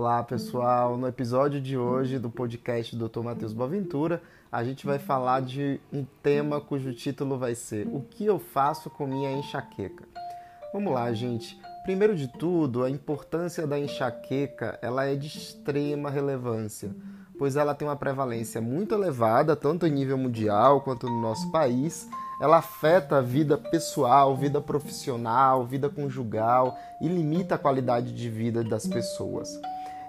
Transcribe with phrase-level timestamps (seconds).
[0.00, 3.20] Olá pessoal, no episódio de hoje do podcast do Dr.
[3.20, 8.24] Matheus Boaventura, a gente vai falar de um tema cujo título vai ser O que
[8.24, 10.08] eu faço com minha enxaqueca?
[10.72, 11.60] Vamos lá, gente.
[11.82, 16.96] Primeiro de tudo, a importância da enxaqueca ela é de extrema relevância,
[17.38, 22.08] pois ela tem uma prevalência muito elevada, tanto em nível mundial quanto no nosso país.
[22.40, 28.64] Ela afeta a vida pessoal, vida profissional, vida conjugal e limita a qualidade de vida
[28.64, 29.60] das pessoas.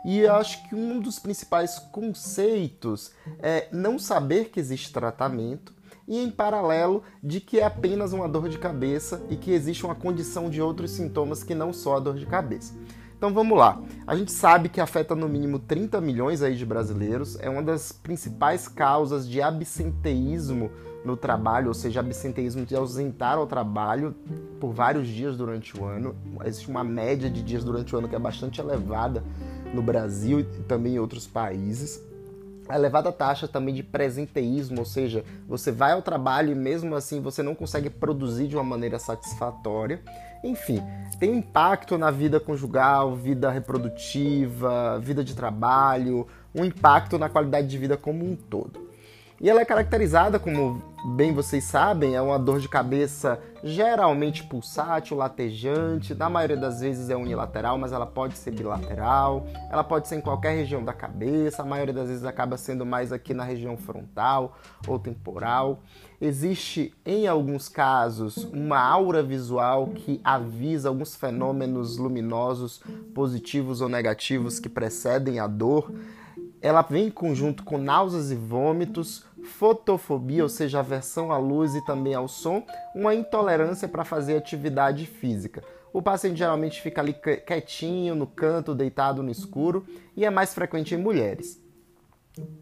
[0.03, 5.73] E eu acho que um dos principais conceitos é não saber que existe tratamento
[6.07, 9.95] e em paralelo de que é apenas uma dor de cabeça e que existe uma
[9.95, 12.73] condição de outros sintomas que não só a dor de cabeça.
[13.15, 13.79] Então vamos lá.
[14.07, 17.91] A gente sabe que afeta no mínimo 30 milhões aí de brasileiros, é uma das
[17.91, 20.71] principais causas de absenteísmo
[21.05, 24.15] no trabalho, ou seja, absenteísmo de ausentar ao trabalho
[24.59, 26.15] por vários dias durante o ano.
[26.43, 29.23] Existe uma média de dias durante o ano que é bastante elevada
[29.73, 32.02] no Brasil e também em outros países.
[32.69, 37.19] A elevada taxa também de presenteísmo, ou seja, você vai ao trabalho e mesmo assim
[37.19, 40.02] você não consegue produzir de uma maneira satisfatória.
[40.44, 40.81] Enfim,
[41.19, 47.77] tem impacto na vida conjugal, vida reprodutiva, vida de trabalho, um impacto na qualidade de
[47.77, 48.91] vida como um todo.
[49.42, 50.84] E ela é caracterizada, como
[51.16, 57.09] bem vocês sabem, é uma dor de cabeça geralmente pulsátil, latejante, na maioria das vezes
[57.09, 61.64] é unilateral, mas ela pode ser bilateral, ela pode ser em qualquer região da cabeça,
[61.64, 64.56] a maioria das vezes acaba sendo mais aqui na região frontal
[64.88, 65.81] ou temporal.
[66.22, 72.80] Existe, em alguns casos, uma aura visual que avisa alguns fenômenos luminosos
[73.16, 75.92] positivos ou negativos que precedem a dor.
[76.61, 81.84] Ela vem em conjunto com náuseas e vômitos, fotofobia, ou seja, aversão à luz e
[81.84, 85.64] também ao som, uma intolerância para fazer atividade física.
[85.94, 90.95] O paciente geralmente fica ali quietinho, no canto, deitado no escuro, e é mais frequente
[90.95, 91.61] em mulheres.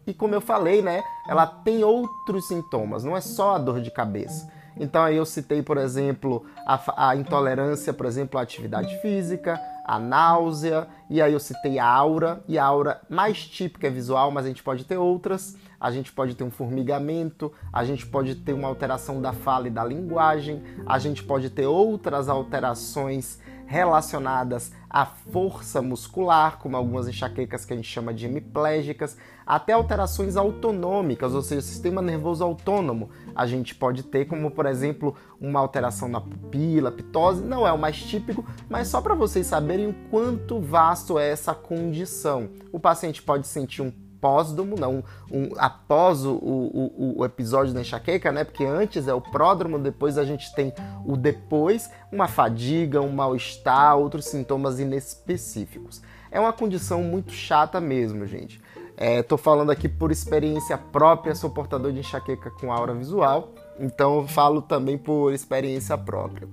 [0.06, 3.90] E como eu falei, né, ela tem outros sintomas, não é só a dor de
[3.90, 4.50] cabeça.
[4.80, 9.98] Então aí eu citei, por exemplo, a, a intolerância, por exemplo, à atividade física, a
[9.98, 14.46] náusea, e aí eu citei a aura, e a aura mais típica é visual, mas
[14.46, 15.54] a gente pode ter outras.
[15.78, 19.70] A gente pode ter um formigamento, a gente pode ter uma alteração da fala e
[19.70, 23.38] da linguagem, a gente pode ter outras alterações
[23.70, 29.16] relacionadas à força muscular, como algumas enxaquecas que a gente chama de hemiplégicas,
[29.46, 33.10] até alterações autonômicas, ou seja, sistema nervoso autônomo.
[33.32, 37.78] A gente pode ter, como por exemplo, uma alteração na pupila, pitose, não é o
[37.78, 42.50] mais típico, mas só para vocês saberem o quanto vasto é essa condição.
[42.72, 48.30] O paciente pode sentir um pósdomo, não, um, após o, o, o, episódio da enxaqueca,
[48.30, 48.44] né?
[48.44, 50.72] Porque antes é o pródromo, depois a gente tem
[51.04, 56.02] o depois, uma fadiga, um mal-estar, outros sintomas inespecíficos.
[56.30, 58.62] É uma condição muito chata mesmo, gente.
[58.96, 64.28] Estou é, falando aqui por experiência própria, sou portador de enxaqueca com aura visual, então
[64.28, 66.46] falo também por experiência própria.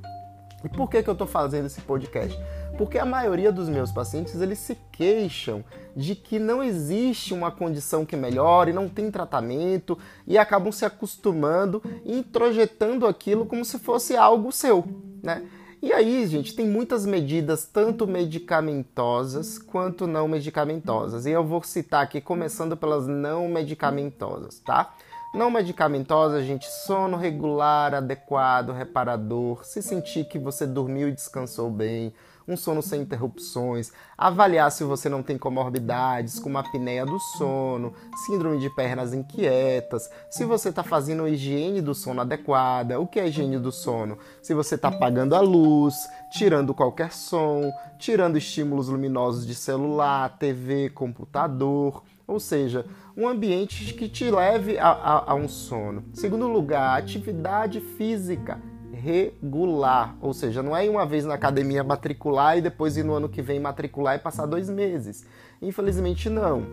[0.64, 2.38] E por que, que eu estou fazendo esse podcast?
[2.78, 5.66] Porque a maioria dos meus pacientes eles se queixam
[5.96, 11.82] de que não existe uma condição que melhore, não tem tratamento e acabam se acostumando
[12.06, 14.86] e introjetando aquilo como se fosse algo seu,
[15.24, 15.44] né?
[15.80, 21.28] E aí, gente, tem muitas medidas, tanto medicamentosas quanto não medicamentosas.
[21.28, 24.96] E eu vou citar aqui, começando pelas não medicamentosas, tá?
[25.36, 32.12] Não medicamentosa, gente, sono regular, adequado, reparador, se sentir que você dormiu e descansou bem,
[32.48, 37.94] um sono sem interrupções, avaliar se você não tem comorbidades como apneia do sono,
[38.26, 43.00] síndrome de pernas inquietas, se você está fazendo a higiene do sono adequada.
[43.00, 44.18] O que é higiene do sono?
[44.42, 45.96] Se você está apagando a luz,
[46.32, 54.08] tirando qualquer som, tirando estímulos luminosos de celular, TV, computador, ou seja, um ambiente que
[54.08, 56.06] te leve a, a, a um sono.
[56.14, 58.62] Segundo lugar, atividade física
[58.98, 63.14] regular, ou seja, não é ir uma vez na academia matricular e depois ir no
[63.14, 65.26] ano que vem matricular e passar dois meses.
[65.62, 66.66] Infelizmente não.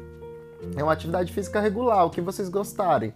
[0.76, 3.12] É uma atividade física regular, o que vocês gostarem.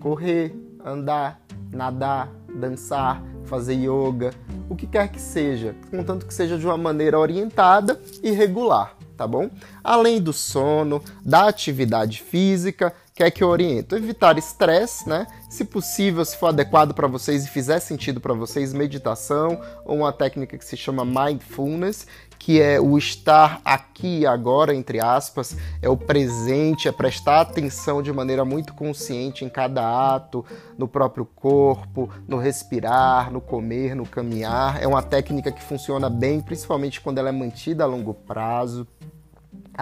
[0.00, 0.54] Correr,
[0.84, 1.40] andar,
[1.72, 4.32] nadar, dançar, fazer yoga,
[4.68, 9.26] o que quer que seja, contanto que seja de uma maneira orientada e regular, tá
[9.28, 9.48] bom?
[9.84, 13.94] Além do sono, da atividade física, quer que eu oriento?
[13.94, 15.28] Evitar estresse, né?
[15.48, 20.12] Se possível, se for adequado para vocês e fizer sentido para vocês, meditação ou uma
[20.12, 22.04] técnica que se chama mindfulness,
[22.36, 28.12] que é o estar aqui agora, entre aspas, é o presente, é prestar atenção de
[28.12, 30.44] maneira muito consciente em cada ato,
[30.76, 34.82] no próprio corpo, no respirar, no comer, no caminhar.
[34.82, 38.88] É uma técnica que funciona bem, principalmente quando ela é mantida a longo prazo.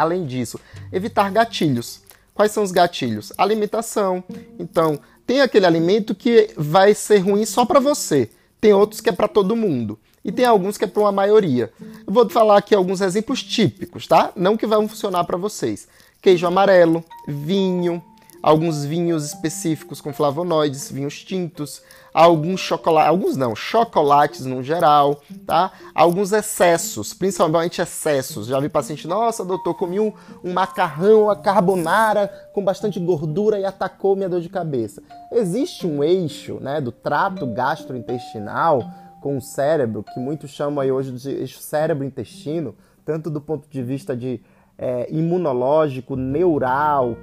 [0.00, 0.58] Além disso,
[0.92, 2.00] evitar gatilhos.
[2.34, 3.32] Quais são os gatilhos?
[3.36, 4.24] Alimentação.
[4.58, 8.30] Então, tem aquele alimento que vai ser ruim só para você.
[8.60, 9.98] Tem outros que é para todo mundo.
[10.24, 11.72] E tem alguns que é para uma maioria.
[12.06, 14.32] Eu vou falar aqui alguns exemplos típicos, tá?
[14.34, 15.86] Não que vão funcionar para vocês.
[16.20, 18.02] Queijo amarelo, vinho,
[18.42, 21.82] alguns vinhos específicos com flavonoides, vinhos tintos,
[22.12, 25.72] alguns chocolates, alguns não, chocolates no geral, tá?
[25.94, 28.46] Alguns excessos, principalmente excessos.
[28.46, 33.64] Já vi paciente, nossa, doutor, comi um, um macarrão a carbonara com bastante gordura e
[33.64, 35.02] atacou minha dor de cabeça.
[35.32, 38.82] Existe um eixo, né, do trato gastrointestinal
[39.20, 43.82] com o cérebro, que muitos chamam aí hoje de eixo cérebro-intestino, tanto do ponto de
[43.82, 44.40] vista de
[44.78, 47.14] é, imunológico, neural,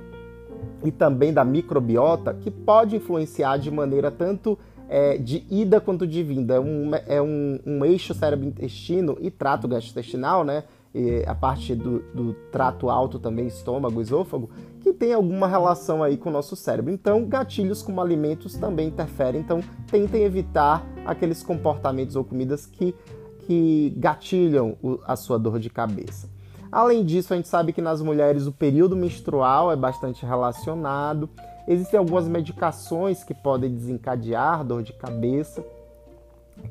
[0.83, 4.57] e também da microbiota, que pode influenciar de maneira tanto
[4.89, 6.55] é, de ida quanto de vinda.
[6.55, 10.63] É um, é um, um eixo cérebro-intestino e trato gastrointestinal, né?
[10.93, 14.49] E a parte do, do trato alto também, estômago, esôfago,
[14.81, 16.91] que tem alguma relação aí com o nosso cérebro.
[16.91, 19.41] Então, gatilhos como alimentos também interferem.
[19.41, 19.61] Então,
[19.91, 22.95] tentem evitar aqueles comportamentos ou comidas que,
[23.39, 26.36] que gatilham a sua dor de cabeça.
[26.71, 31.29] Além disso, a gente sabe que nas mulheres o período menstrual é bastante relacionado.
[31.67, 35.65] Existem algumas medicações que podem desencadear dor de cabeça.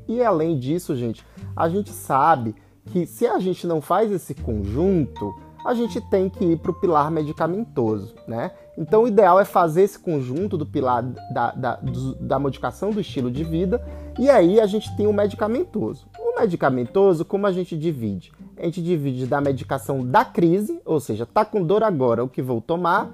[0.07, 2.55] E além disso, gente, a gente sabe
[2.85, 5.33] que se a gente não faz esse conjunto,
[5.65, 8.51] a gente tem que ir para o pilar medicamentoso, né?
[8.77, 11.03] Então, o ideal é fazer esse conjunto do pilar
[11.33, 11.79] da, da,
[12.19, 13.83] da modificação do estilo de vida
[14.17, 16.07] e aí a gente tem o medicamentoso.
[16.17, 18.31] O medicamentoso, como a gente divide?
[18.57, 22.41] A gente divide da medicação da crise, ou seja, tá com dor agora, o que
[22.41, 23.11] vou tomar,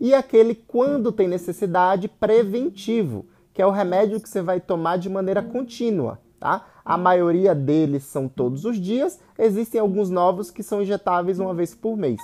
[0.00, 5.08] e aquele quando tem necessidade preventivo, que é o remédio que você vai tomar de
[5.08, 6.66] maneira contínua, tá?
[6.84, 11.74] A maioria deles são todos os dias, existem alguns novos que são injetáveis uma vez
[11.74, 12.20] por mês.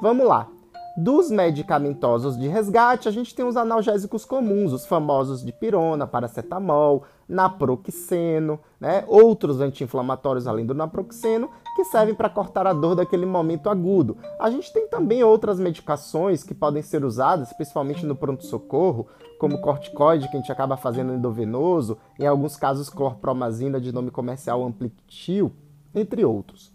[0.00, 0.48] Vamos lá.
[0.96, 7.04] Dos medicamentosos de resgate, a gente tem os analgésicos comuns, os famosos de pirona, paracetamol,
[7.26, 9.02] naproxeno, né?
[9.08, 14.16] outros anti-inflamatórios além do naproxeno, que servem para cortar a dor daquele momento agudo.
[14.38, 19.06] A gente tem também outras medicações que podem ser usadas, principalmente no pronto-socorro,
[19.38, 24.62] como corticoide, que a gente acaba fazendo endovenoso, em alguns casos clorpromazina de nome comercial
[24.62, 25.52] Amplitil,
[25.94, 26.72] entre outros.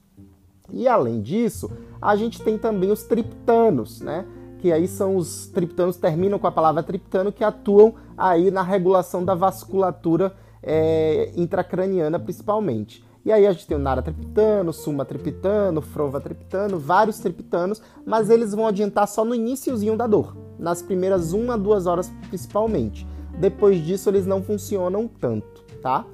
[0.71, 1.71] E além disso,
[2.01, 4.25] a gente tem também os triptanos, né?
[4.59, 9.23] Que aí são os triptanos, terminam com a palavra triptano, que atuam aí na regulação
[9.23, 13.06] da vasculatura é, intracraniana principalmente.
[13.27, 19.05] E aí a gente tem o naratriptano, sumatriptano, frovatriptano, vários triptanos, mas eles vão adiantar
[19.05, 23.05] só no iníciozinho da dor, nas primeiras uma a duas horas principalmente.
[23.37, 26.05] Depois disso eles não funcionam tanto, tá?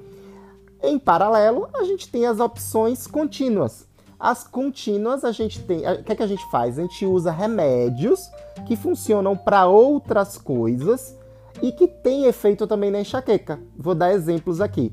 [0.82, 3.86] Em paralelo, a gente tem as opções contínuas,
[4.18, 5.88] as contínuas a gente tem.
[5.88, 6.80] O que, é que a gente faz?
[6.80, 8.28] A gente usa remédios
[8.66, 11.16] que funcionam para outras coisas
[11.62, 13.60] e que tem efeito também na enxaqueca.
[13.78, 14.92] Vou dar exemplos aqui.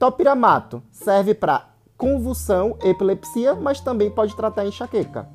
[0.00, 1.68] Topiramato serve para
[1.98, 5.28] convulsão, epilepsia, mas também pode tratar enxaqueca.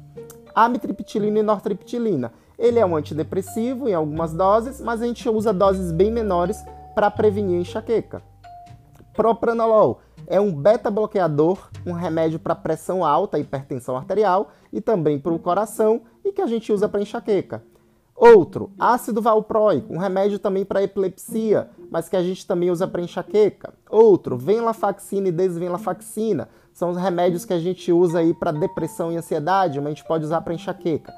[0.56, 2.34] Amitriptilina e nortriptilina.
[2.58, 6.66] Ele é um antidepressivo em algumas doses, mas a gente usa doses bem menores
[6.96, 8.24] para prevenir enxaqueca.
[9.14, 15.38] Propranolol é um beta-bloqueador, um remédio para pressão alta, hipertensão arterial e também para o
[15.38, 17.64] coração e que a gente usa para enxaqueca.
[18.16, 23.02] Outro, ácido valproico, um remédio também para epilepsia, mas que a gente também usa para
[23.02, 23.74] enxaqueca.
[23.90, 29.18] Outro, venlafaxina e desvenlafaxina, são os remédios que a gente usa aí para depressão e
[29.18, 31.14] ansiedade, mas a gente pode usar para enxaqueca.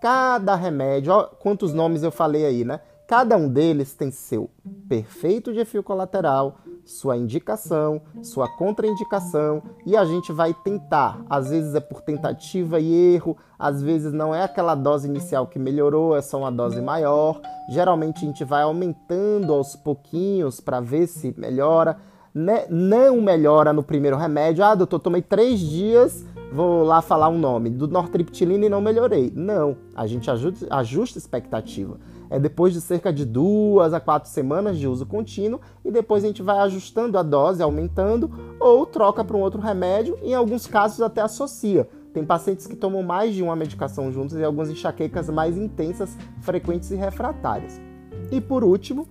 [0.00, 2.80] Cada remédio, ó, quantos nomes eu falei aí, né?
[3.06, 4.50] Cada um deles tem seu
[4.88, 11.24] perfeito de efeito colateral, sua indicação, sua contraindicação e a gente vai tentar.
[11.28, 15.58] Às vezes é por tentativa e erro, às vezes não é aquela dose inicial que
[15.58, 17.40] melhorou, é só uma dose maior.
[17.70, 21.96] Geralmente a gente vai aumentando aos pouquinhos para ver se melhora.
[22.34, 22.66] Né?
[22.70, 24.64] Não melhora no primeiro remédio.
[24.64, 29.30] Ah, doutor, tomei três dias, vou lá falar um nome, do nortriptilina e não melhorei.
[29.36, 31.98] Não, a gente ajusta, ajusta expectativa
[32.32, 36.26] é depois de cerca de duas a quatro semanas de uso contínuo e depois a
[36.26, 40.18] gente vai ajustando a dose, aumentando ou troca para um outro remédio.
[40.22, 41.86] Em alguns casos até associa.
[42.14, 46.90] Tem pacientes que tomam mais de uma medicação juntos e algumas enxaquecas mais intensas, frequentes
[46.90, 47.78] e refratárias.
[48.30, 49.06] E por último,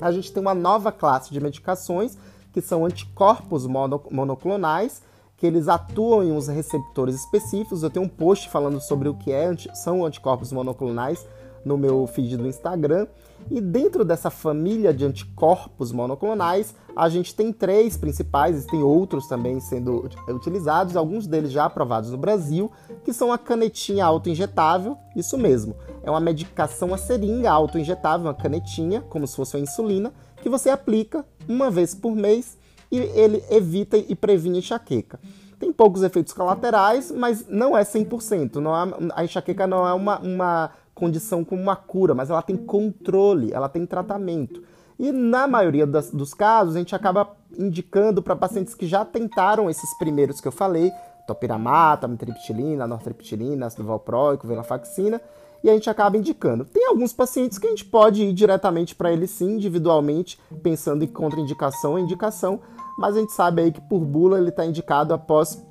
[0.00, 2.16] a gente tem uma nova classe de medicações
[2.54, 5.02] que são anticorpos monoclonais,
[5.36, 7.82] que eles atuam em uns receptores específicos.
[7.82, 11.26] Eu tenho um post falando sobre o que é, são anticorpos monoclonais
[11.66, 13.08] no meu feed do Instagram.
[13.50, 19.60] E dentro dessa família de anticorpos monoclonais, a gente tem três principais, tem outros também
[19.60, 22.70] sendo utilizados, alguns deles já aprovados no Brasil,
[23.04, 29.02] que são a canetinha autoinjetável, isso mesmo, é uma medicação a seringa autoinjetável, uma canetinha,
[29.02, 32.56] como se fosse uma insulina, que você aplica uma vez por mês
[32.90, 35.18] e ele evita e previne enxaqueca.
[35.58, 38.56] Tem poucos efeitos colaterais, mas não é 100%.
[38.56, 42.56] Não é, a enxaqueca não é uma, uma condição com uma cura, mas ela tem
[42.56, 44.62] controle, ela tem tratamento.
[44.98, 49.68] E na maioria das, dos casos, a gente acaba indicando para pacientes que já tentaram
[49.68, 50.90] esses primeiros que eu falei,
[51.26, 55.20] topiramata, mitriptilina, nortriptilina, ácido valproico, venlafaxina,
[55.62, 56.64] e a gente acaba indicando.
[56.64, 61.08] Tem alguns pacientes que a gente pode ir diretamente para eles sim, individualmente, pensando em
[61.08, 62.60] contraindicação ou indicação,
[62.98, 65.62] mas a gente sabe aí que por bula ele está indicado após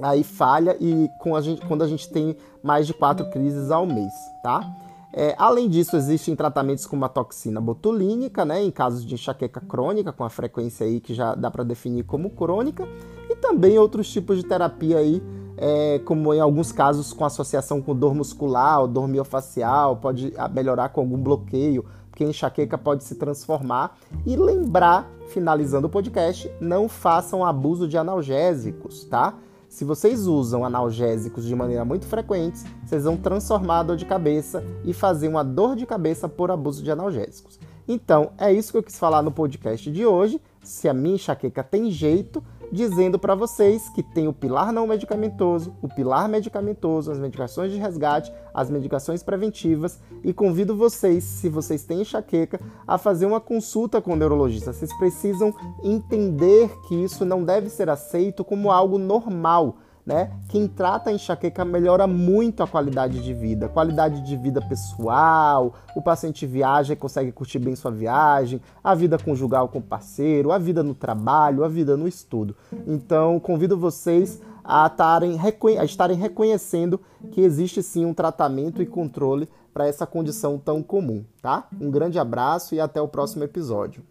[0.00, 4.12] aí falha e a gente, quando a gente tem mais de quatro crises ao mês,
[4.42, 4.76] tá?
[5.12, 10.12] É, além disso, existem tratamentos com uma toxina botulínica, né, em casos de enxaqueca crônica,
[10.12, 12.86] com a frequência aí que já dá para definir como crônica,
[13.30, 15.22] e também outros tipos de terapia aí,
[15.56, 20.90] é, como em alguns casos com associação com dor muscular ou dor miofacial, pode melhorar
[20.90, 23.96] com algum bloqueio, porque a enxaqueca pode se transformar.
[24.26, 29.34] E lembrar, finalizando o podcast, não façam abuso de analgésicos, tá?
[29.76, 34.64] Se vocês usam analgésicos de maneira muito frequente, vocês vão transformar a dor de cabeça
[34.86, 37.60] e fazer uma dor de cabeça por abuso de analgésicos.
[37.86, 40.40] Então, é isso que eu quis falar no podcast de hoje.
[40.62, 42.42] Se a minha enxaqueca tem jeito,
[42.76, 47.78] dizendo para vocês que tem o pilar não medicamentoso, o pilar medicamentoso, as medicações de
[47.78, 54.00] resgate, as medicações preventivas e convido vocês, se vocês têm enxaqueca, a fazer uma consulta
[54.00, 54.72] com o neurologista.
[54.72, 60.30] Vocês precisam entender que isso não deve ser aceito como algo normal né?
[60.48, 66.00] Quem trata a enxaqueca melhora muito a qualidade de vida, qualidade de vida pessoal, o
[66.00, 70.58] paciente viaja e consegue curtir bem sua viagem, a vida conjugal com o parceiro, a
[70.58, 72.54] vida no trabalho, a vida no estudo.
[72.86, 75.38] Então, convido vocês a, tarem,
[75.78, 77.00] a estarem reconhecendo
[77.32, 81.66] que existe sim um tratamento e controle para essa condição tão comum, tá?
[81.80, 84.02] Um grande abraço e até o próximo episódio.